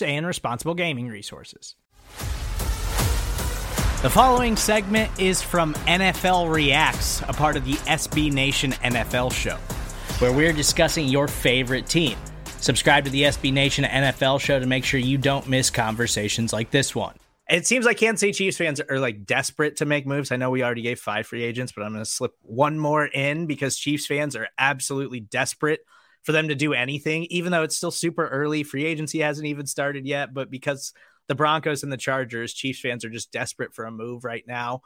and 0.00 0.26
responsible 0.26 0.74
gaming 0.74 1.08
resources. 1.08 1.74
The 4.02 4.10
following 4.10 4.56
segment 4.56 5.20
is 5.20 5.42
from 5.42 5.74
NFL 5.86 6.52
Reacts, 6.52 7.20
a 7.22 7.32
part 7.32 7.56
of 7.56 7.64
the 7.64 7.74
SB 7.74 8.32
Nation 8.32 8.72
NFL 8.72 9.32
show, 9.32 9.56
where 10.18 10.32
we're 10.32 10.52
discussing 10.52 11.06
your 11.06 11.28
favorite 11.28 11.86
team. 11.86 12.18
Subscribe 12.58 13.04
to 13.04 13.10
the 13.10 13.22
SB 13.22 13.52
Nation 13.52 13.84
NFL 13.84 14.40
show 14.40 14.58
to 14.58 14.66
make 14.66 14.84
sure 14.84 14.98
you 14.98 15.18
don't 15.18 15.48
miss 15.48 15.70
conversations 15.70 16.52
like 16.52 16.70
this 16.70 16.94
one. 16.94 17.16
It 17.48 17.66
seems 17.66 17.84
like 17.84 17.98
Kansas 17.98 18.20
City 18.20 18.32
Chiefs 18.32 18.56
fans 18.56 18.80
are 18.80 18.98
like 18.98 19.24
desperate 19.24 19.76
to 19.76 19.84
make 19.84 20.06
moves. 20.06 20.32
I 20.32 20.36
know 20.36 20.50
we 20.50 20.64
already 20.64 20.82
gave 20.82 20.98
five 20.98 21.26
free 21.26 21.44
agents, 21.44 21.70
but 21.70 21.84
I'm 21.84 21.92
going 21.92 22.04
to 22.04 22.10
slip 22.10 22.32
one 22.40 22.78
more 22.78 23.04
in 23.04 23.46
because 23.46 23.76
Chiefs 23.76 24.06
fans 24.06 24.34
are 24.34 24.48
absolutely 24.58 25.20
desperate 25.20 25.80
for 26.22 26.32
them 26.32 26.48
to 26.48 26.54
do 26.54 26.72
anything, 26.72 27.24
even 27.24 27.52
though 27.52 27.62
it's 27.62 27.76
still 27.76 27.90
super 27.90 28.28
early. 28.28 28.62
Free 28.62 28.84
agency 28.84 29.20
hasn't 29.20 29.46
even 29.46 29.66
started 29.66 30.06
yet, 30.06 30.32
but 30.32 30.50
because 30.50 30.92
the 31.28 31.34
Broncos 31.34 31.82
and 31.82 31.92
the 31.92 31.96
Chargers, 31.96 32.54
Chiefs 32.54 32.80
fans 32.80 33.04
are 33.04 33.10
just 33.10 33.32
desperate 33.32 33.74
for 33.74 33.84
a 33.84 33.90
move 33.90 34.24
right 34.24 34.44
now. 34.46 34.82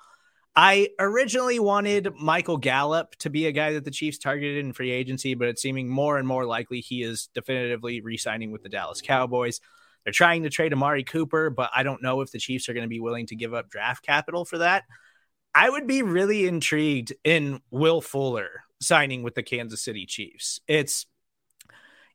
I 0.59 0.89
originally 0.98 1.59
wanted 1.59 2.15
Michael 2.19 2.56
Gallup 2.56 3.15
to 3.17 3.28
be 3.28 3.47
a 3.47 3.53
guy 3.53 3.75
that 3.75 3.84
the 3.84 3.91
Chiefs 3.91 4.17
targeted 4.17 4.65
in 4.65 4.73
free 4.73 4.91
agency, 4.91 5.34
but 5.34 5.48
it's 5.48 5.61
seeming 5.61 5.89
more 5.89 6.17
and 6.17 6.27
more 6.27 6.47
likely 6.47 6.81
he 6.81 7.03
is 7.03 7.28
definitively 7.34 8.00
re 8.00 8.17
signing 8.17 8.53
with 8.53 8.62
the 8.62 8.71
Dallas 8.71 9.03
Cowboys. 9.03 9.61
They're 10.05 10.12
trying 10.12 10.45
to 10.45 10.50
trade 10.50 10.73
Amari 10.73 11.05
Cooper, 11.05 11.50
but 11.50 11.71
I 11.75 11.83
don't 11.83 12.03
know 12.03 12.23
if 12.23 12.31
the 12.31 12.39
Chiefs 12.39 12.69
are 12.69 12.73
going 12.73 12.84
to 12.84 12.89
be 12.89 13.00
willing 13.00 13.27
to 13.27 13.37
give 13.37 13.53
up 13.53 13.69
draft 13.69 14.03
capital 14.03 14.47
for 14.47 14.59
that. 14.59 14.84
I 15.55 15.69
would 15.69 15.87
be 15.87 16.03
really 16.03 16.47
intrigued 16.47 17.12
in 17.25 17.61
Will 17.71 18.00
Fuller 18.00 18.48
signing 18.81 19.23
with 19.23 19.34
the 19.34 19.43
Kansas 19.43 19.83
City 19.83 20.06
Chiefs. 20.06 20.61
It's 20.69 21.06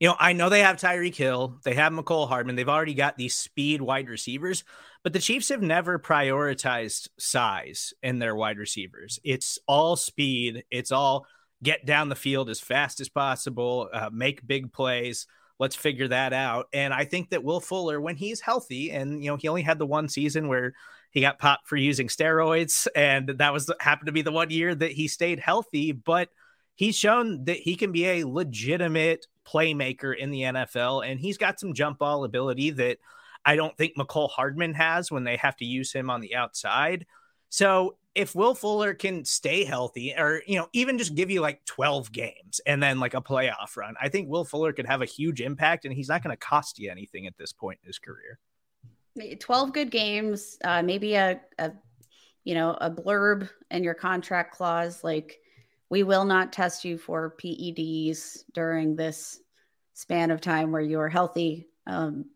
you 0.01 0.07
know, 0.07 0.15
I 0.19 0.33
know 0.33 0.49
they 0.49 0.61
have 0.61 0.77
Tyreek 0.77 1.15
Hill, 1.15 1.59
they 1.63 1.75
have 1.75 1.93
Mecole 1.93 2.27
Hardman, 2.27 2.55
they've 2.55 2.67
already 2.67 2.95
got 2.95 3.17
these 3.17 3.35
speed 3.35 3.83
wide 3.83 4.09
receivers, 4.09 4.63
but 5.03 5.13
the 5.13 5.19
Chiefs 5.19 5.49
have 5.49 5.61
never 5.61 5.99
prioritized 5.99 7.07
size 7.19 7.93
in 8.01 8.17
their 8.17 8.35
wide 8.35 8.57
receivers. 8.57 9.19
It's 9.23 9.59
all 9.67 9.95
speed, 9.95 10.63
it's 10.71 10.91
all 10.91 11.27
get 11.61 11.85
down 11.85 12.09
the 12.09 12.15
field 12.15 12.49
as 12.49 12.59
fast 12.59 12.99
as 12.99 13.09
possible, 13.09 13.89
uh, 13.93 14.09
make 14.11 14.47
big 14.47 14.73
plays. 14.73 15.27
Let's 15.59 15.75
figure 15.75 16.07
that 16.07 16.33
out. 16.33 16.65
And 16.73 16.95
I 16.95 17.05
think 17.05 17.29
that 17.29 17.43
Will 17.43 17.59
Fuller, 17.59 18.01
when 18.01 18.15
he's 18.15 18.41
healthy, 18.41 18.89
and 18.89 19.23
you 19.23 19.29
know, 19.29 19.35
he 19.35 19.49
only 19.49 19.61
had 19.61 19.77
the 19.77 19.85
one 19.85 20.09
season 20.09 20.47
where 20.47 20.73
he 21.11 21.21
got 21.21 21.37
popped 21.37 21.67
for 21.67 21.75
using 21.75 22.07
steroids, 22.07 22.87
and 22.95 23.29
that 23.37 23.53
was 23.53 23.71
happened 23.79 24.07
to 24.07 24.11
be 24.11 24.23
the 24.23 24.31
one 24.31 24.49
year 24.49 24.73
that 24.73 24.93
he 24.93 25.07
stayed 25.07 25.39
healthy, 25.39 25.91
but 25.91 26.29
he's 26.75 26.95
shown 26.95 27.45
that 27.45 27.57
he 27.57 27.75
can 27.75 27.91
be 27.91 28.05
a 28.05 28.27
legitimate 28.27 29.27
playmaker 29.45 30.15
in 30.15 30.31
the 30.31 30.41
NFL, 30.41 31.05
and 31.05 31.19
he's 31.19 31.37
got 31.37 31.59
some 31.59 31.73
jump 31.73 31.99
ball 31.99 32.23
ability 32.23 32.71
that 32.71 32.97
I 33.45 33.55
don't 33.55 33.75
think 33.75 33.97
Mecole 33.97 34.29
Hardman 34.29 34.73
has 34.75 35.11
when 35.11 35.23
they 35.23 35.37
have 35.37 35.55
to 35.57 35.65
use 35.65 35.91
him 35.91 36.09
on 36.09 36.21
the 36.21 36.35
outside. 36.35 37.05
So 37.49 37.97
if 38.13 38.35
Will 38.35 38.55
Fuller 38.55 38.93
can 38.93 39.25
stay 39.25 39.63
healthy 39.63 40.13
or, 40.17 40.41
you 40.45 40.57
know, 40.57 40.67
even 40.73 40.97
just 40.97 41.15
give 41.15 41.29
you 41.29 41.41
like 41.41 41.63
12 41.65 42.11
games 42.11 42.61
and 42.65 42.81
then 42.81 42.99
like 42.99 43.13
a 43.13 43.21
playoff 43.21 43.75
run, 43.77 43.95
I 44.01 44.09
think 44.09 44.29
Will 44.29 44.45
Fuller 44.45 44.73
could 44.73 44.85
have 44.85 45.01
a 45.01 45.05
huge 45.05 45.41
impact 45.41 45.85
and 45.85 45.93
he's 45.93 46.09
not 46.09 46.23
going 46.23 46.35
to 46.35 46.39
cost 46.39 46.77
you 46.77 46.91
anything 46.91 47.25
at 47.27 47.37
this 47.37 47.53
point 47.53 47.79
in 47.83 47.87
his 47.87 47.99
career. 47.99 48.39
12 49.39 49.73
good 49.73 49.91
games, 49.91 50.57
uh, 50.63 50.81
maybe 50.81 51.15
a, 51.15 51.41
a, 51.57 51.71
you 52.43 52.53
know, 52.55 52.77
a 52.79 52.89
blurb 52.89 53.49
in 53.69 53.83
your 53.83 53.93
contract 53.93 54.53
clause 54.55 55.03
like 55.03 55.40
we 55.91 56.03
will 56.03 56.23
not 56.23 56.53
test 56.53 56.85
you 56.85 56.97
for 56.97 57.35
PEDs 57.37 58.45
during 58.53 58.95
this 58.95 59.41
span 59.93 60.31
of 60.31 60.39
time 60.39 60.71
where 60.71 60.81
you're 60.81 61.09
healthy. 61.09 61.67
Um, 61.85 62.27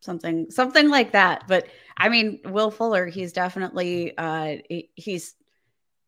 something, 0.00 0.52
something 0.52 0.88
like 0.88 1.10
that. 1.10 1.48
But 1.48 1.66
I 1.96 2.08
mean, 2.08 2.38
Will 2.44 2.70
Fuller, 2.70 3.06
he's 3.06 3.32
definitely, 3.32 4.16
uh, 4.16 4.58
he's 4.94 5.34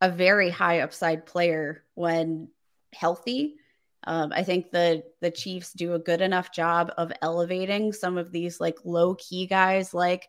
a 0.00 0.08
very 0.08 0.50
high 0.50 0.80
upside 0.80 1.26
player 1.26 1.82
when 1.94 2.48
healthy. 2.92 3.56
Um, 4.04 4.32
I 4.32 4.44
think 4.44 4.70
the 4.70 5.02
the 5.20 5.30
Chiefs 5.30 5.72
do 5.72 5.94
a 5.94 5.98
good 5.98 6.20
enough 6.20 6.52
job 6.52 6.92
of 6.98 7.10
elevating 7.22 7.92
some 7.92 8.18
of 8.18 8.30
these 8.30 8.60
like 8.60 8.76
low 8.84 9.14
key 9.14 9.46
guys, 9.46 9.94
like 9.94 10.28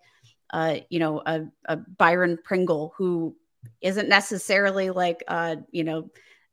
uh, 0.52 0.78
you 0.90 1.00
know, 1.00 1.22
a, 1.26 1.42
a 1.66 1.76
Byron 1.76 2.40
Pringle, 2.42 2.94
who 2.98 3.36
isn't 3.82 4.08
necessarily 4.08 4.92
like 4.92 5.24
uh, 5.28 5.58
you 5.72 5.84
know 5.84 6.10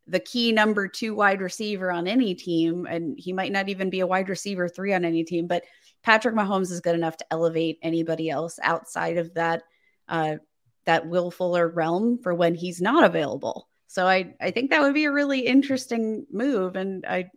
the 0.07 0.21
key 0.21 0.53
number 0.53 0.89
two 0.89 1.15
wide 1.15 1.41
receiver 1.41 1.91
on 1.91 2.07
any 2.09 2.35
team, 2.35 2.87
and 2.87 3.19
he 3.19 3.33
might 3.33 3.53
not 3.53 3.69
even 3.69 3.91
be 3.91 4.01
a 4.01 4.07
wide 4.07 4.29
receiver 4.29 4.69
three 4.69 4.93
on 4.93 5.05
any 5.05 5.25
team, 5.25 5.47
but 5.47 5.65
Patrick 6.03 6.35
Mahomes 6.35 6.73
is 6.73 6.81
good 6.81 6.97
enough 6.97 7.17
to 7.19 7.27
elevate 7.31 7.79
anybody 7.83 8.29
else 8.29 8.59
outside 8.63 9.17
of 9.19 9.35
that 9.35 9.63
uh, 10.09 10.37
that 10.85 11.07
Will 11.07 11.31
Fuller 11.31 11.69
realm 11.69 12.19
for 12.19 12.35
when 12.35 12.55
he's 12.55 12.81
not 12.81 13.05
available. 13.05 13.69
So 13.87 14.07
I 14.07 14.35
I 14.41 14.51
think 14.51 14.71
that 14.71 14.83
would 14.83 14.95
be 14.95 15.05
a 15.05 15.13
really 15.13 15.41
interesting 15.41 16.27
move, 16.33 16.77
and 16.77 17.07
I 17.07 17.31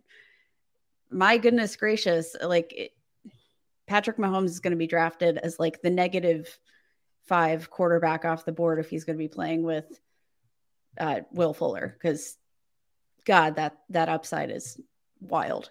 my 1.10 1.38
goodness 1.38 1.76
gracious, 1.76 2.34
like 2.42 2.72
it, 2.72 2.90
Patrick 3.86 4.16
Mahomes 4.16 4.46
is 4.46 4.60
going 4.60 4.72
to 4.72 4.76
be 4.76 4.88
drafted 4.88 5.38
as 5.38 5.60
like 5.60 5.80
the 5.80 5.90
negative 5.90 6.58
five 7.26 7.70
quarterback 7.70 8.24
off 8.24 8.44
the 8.44 8.52
board 8.52 8.78
if 8.78 8.90
he's 8.90 9.04
going 9.04 9.16
to 9.16 9.22
be 9.22 9.28
playing 9.28 9.62
with 9.62 9.86
uh, 10.98 11.20
Will 11.32 11.54
Fuller 11.54 11.96
because 12.00 12.36
God, 13.26 13.56
that 13.56 13.78
that 13.90 14.08
upside 14.08 14.50
is 14.50 14.80
wild. 15.20 15.70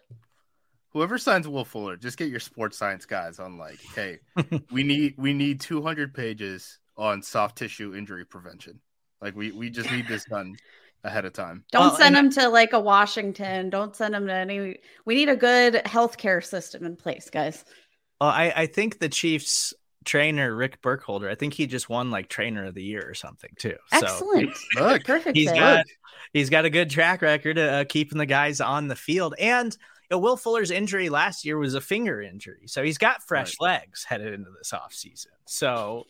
Whoever 0.89 1.17
signs 1.17 1.47
Will 1.47 1.66
Fuller, 1.66 1.97
just 1.97 2.17
get 2.17 2.29
your 2.29 2.39
sports 2.39 2.77
science 2.77 3.05
guys 3.05 3.39
on 3.39 3.57
like, 3.57 3.79
hey, 3.95 4.19
we 4.71 4.83
need 4.83 5.16
we 5.17 5.33
need 5.33 5.59
200 5.61 6.13
pages 6.13 6.79
on 6.97 7.21
soft 7.21 7.57
tissue 7.57 7.95
injury 7.95 8.25
prevention. 8.25 8.79
Like 9.21 9.35
we 9.35 9.51
we 9.51 9.69
just 9.69 9.91
need 9.91 10.07
this 10.07 10.25
done 10.25 10.55
ahead 11.03 11.25
of 11.25 11.33
time. 11.33 11.63
Don't 11.71 11.81
well, 11.81 11.95
send 11.95 12.16
them 12.16 12.29
to 12.31 12.49
like 12.49 12.73
a 12.73 12.79
Washington. 12.79 13.69
Don't 13.69 13.95
send 13.95 14.13
them 14.13 14.27
to 14.27 14.33
any. 14.33 14.77
We 15.05 15.16
need 15.16 15.29
a 15.29 15.35
good 15.35 15.75
healthcare 15.85 16.43
system 16.43 16.85
in 16.85 16.96
place, 16.96 17.29
guys. 17.29 17.63
Well, 18.19 18.29
I, 18.29 18.53
I 18.55 18.66
think 18.67 18.99
the 18.99 19.09
Chiefs 19.09 19.73
trainer 20.05 20.55
Rick 20.55 20.81
Burkholder. 20.81 21.29
I 21.29 21.35
think 21.35 21.53
he 21.53 21.67
just 21.67 21.90
won 21.90 22.11
like 22.11 22.29
trainer 22.29 22.66
of 22.66 22.75
the 22.75 22.84
year 22.84 23.07
or 23.07 23.13
something 23.13 23.52
too. 23.57 23.75
Excellent. 23.91 24.55
So, 24.73 24.84
look, 24.84 25.03
perfect. 25.03 25.37
He's 25.37 25.52
got 25.52 25.85
he's 26.34 26.49
got 26.49 26.66
a 26.66 26.69
good 26.69 26.90
track 26.90 27.22
record 27.22 27.57
of 27.57 27.69
uh, 27.69 27.85
keeping 27.85 28.17
the 28.17 28.25
guys 28.25 28.61
on 28.61 28.87
the 28.87 28.96
field. 28.96 29.35
And 29.40 29.73
you 29.73 30.16
know, 30.16 30.19
Will 30.19 30.37
Fuller's 30.37 30.72
injury 30.72 31.09
last 31.09 31.46
year 31.46 31.57
was 31.57 31.73
a 31.73 31.81
finger 31.81 32.22
injury, 32.22 32.67
so 32.67 32.84
he's 32.84 32.97
got 32.97 33.23
fresh 33.23 33.55
right. 33.59 33.81
legs 33.81 34.03
headed 34.03 34.34
into 34.34 34.52
this 34.57 34.72
offseason. 34.72 35.28
So 35.46 36.05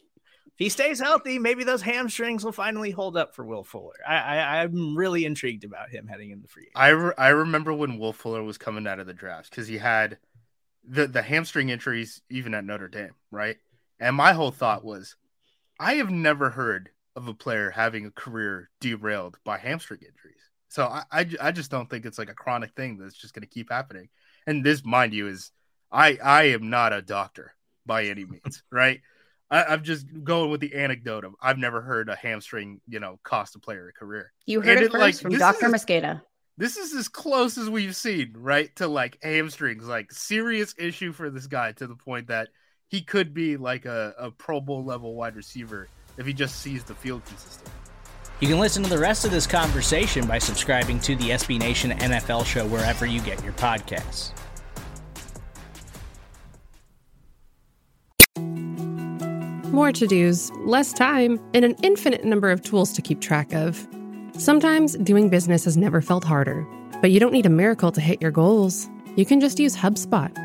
if 0.48 0.60
he 0.60 0.70
stays 0.70 1.00
healthy, 1.00 1.40
maybe 1.40 1.64
those 1.64 1.82
hamstrings 1.82 2.46
will 2.46 2.52
finally 2.52 2.92
hold 2.92 3.18
up 3.18 3.36
for 3.36 3.46
Will 3.46 3.64
Fuller. 3.64 3.96
I, 4.08 4.16
I 4.16 4.64
am 4.64 4.98
really 4.98 5.26
intrigued 5.26 5.64
about 5.64 5.90
him 5.90 6.08
heading 6.08 6.32
into 6.32 6.48
free. 6.48 6.68
I 6.76 6.90
re- 6.90 7.14
I 7.18 7.30
remember 7.30 7.74
when 7.74 7.98
Will 7.98 8.14
Fuller 8.14 8.44
was 8.44 8.58
coming 8.58 8.88
out 8.88 9.00
of 9.00 9.08
the 9.08 9.14
draft 9.14 9.50
because 9.50 9.68
he 9.68 9.78
had 9.78 10.18
the 10.88 11.08
the 11.08 11.22
hamstring 11.22 11.70
injuries 11.70 12.22
even 12.30 12.54
at 12.54 12.64
Notre 12.64 12.88
Dame, 12.88 13.16
right? 13.32 13.58
And 14.06 14.16
my 14.16 14.34
whole 14.34 14.52
thought 14.52 14.86
was, 14.86 15.16
I 15.80 15.96
have 15.96 16.12
never 16.12 16.52
heard 16.52 16.92
of 17.16 17.28
a 17.28 17.34
player 17.34 17.72
having 17.72 18.06
a 18.06 18.12
career 18.12 18.70
derailed 18.80 19.40
by 19.44 19.58
hamstring 19.58 20.02
injuries. 20.02 20.44
So 20.70 20.86
I, 20.86 21.06
I, 21.12 21.28
I 21.42 21.52
just 21.52 21.72
don't 21.72 21.90
think 21.90 22.06
it's 22.06 22.20
like 22.20 22.30
a 22.30 22.36
chronic 22.36 22.76
thing 22.76 23.00
that's 23.00 23.18
just 23.18 23.34
going 23.34 23.42
to 23.42 23.50
keep 23.50 23.72
happening. 23.72 24.10
And 24.46 24.64
this, 24.64 24.86
mind 24.86 25.16
you, 25.16 25.28
is 25.28 25.50
I 25.92 26.20
I 26.24 26.44
am 26.50 26.70
not 26.70 26.94
a 26.94 27.02
doctor 27.02 27.56
by 27.84 28.04
any 28.06 28.26
means, 28.46 28.62
right? 28.72 29.02
I, 29.50 29.74
am 29.74 29.84
just 29.84 30.06
going 30.24 30.52
with 30.52 30.62
the 30.62 30.76
anecdote 30.76 31.24
of 31.24 31.34
I've 31.42 31.58
never 31.58 31.82
heard 31.82 32.08
a 32.08 32.16
hamstring, 32.16 32.82
you 32.88 33.00
know, 33.00 33.20
cost 33.24 33.56
a 33.56 33.60
player 33.60 33.88
a 33.88 33.94
career. 33.94 34.32
You 34.46 34.62
heard 34.62 34.78
and 34.78 34.86
it, 34.86 34.92
first 34.92 35.02
like, 35.02 35.16
from 35.16 35.32
Doctor 35.32 35.68
Mosqueda. 35.68 36.22
This 36.60 36.78
is 36.78 36.94
as 36.94 37.08
close 37.08 37.58
as 37.58 37.72
we've 37.72 37.96
seen, 37.96 38.34
right? 38.36 38.74
To 38.76 38.88
like 38.88 39.18
hamstrings, 39.24 39.88
like 39.88 40.12
serious 40.12 40.76
issue 40.78 41.12
for 41.12 41.32
this 41.32 41.48
guy 41.48 41.72
to 41.72 41.88
the 41.88 41.96
point 41.96 42.28
that 42.28 42.50
he 42.88 43.02
could 43.02 43.34
be 43.34 43.58
like 43.58 43.86
a, 43.86 44.14
a 44.18 44.32
Pro 44.32 44.62
Bowl 44.62 44.84
level 44.84 45.16
wide 45.16 45.36
receiver 45.36 45.88
if 46.18 46.26
he 46.26 46.34
just 46.34 46.62
sees 46.62 46.84
the 46.84 46.96
field 46.96 47.24
consistently. 47.26 47.72
You 48.42 48.48
can 48.48 48.60
listen 48.60 48.84
to 48.84 48.90
the 48.90 48.98
rest 48.98 49.26
of 49.26 49.32
this 49.32 49.48
conversation 49.48 50.28
by 50.28 50.40
subscribing 50.40 51.00
to 51.02 51.16
the 51.16 51.30
SB 51.30 51.58
Nation 51.58 51.92
NFL 51.92 52.46
show 52.46 52.66
wherever 52.68 53.06
you 53.06 53.22
get 53.22 53.42
your 53.44 53.54
podcasts. 53.54 54.32
More 59.72 59.92
to 59.92 60.08
dos, 60.08 60.52
less 60.66 60.94
time, 60.94 61.40
and 61.54 61.66
an 61.66 61.76
infinite 61.84 62.24
number 62.24 62.50
of 62.50 62.62
tools 62.62 62.94
to 62.94 63.02
keep 63.02 63.20
track 63.20 63.54
of. 63.54 63.88
Sometimes 64.38 64.96
doing 64.98 65.30
business 65.30 65.66
has 65.66 65.76
never 65.76 66.02
felt 66.02 66.24
harder, 66.24 66.66
but 67.02 67.12
you 67.12 67.20
don't 67.20 67.34
need 67.34 67.46
a 67.46 67.50
miracle 67.50 67.92
to 67.92 68.00
hit 68.00 68.22
your 68.22 68.32
goals. 68.32 68.90
You 69.16 69.26
can 69.26 69.40
just 69.40 69.60
use 69.60 69.76
HubSpot 69.76 70.45